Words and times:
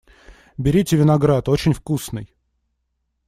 Берите 0.57 0.97
виноград, 0.97 1.47
очень 1.47 1.73
вкусный! 1.73 2.33